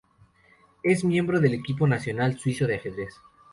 [0.81, 3.13] Es miembro del equipo nacional suizo de ajedrez.